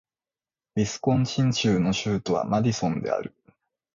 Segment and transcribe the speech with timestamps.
[0.77, 3.35] ウィスコンシン州の州都はマディソンである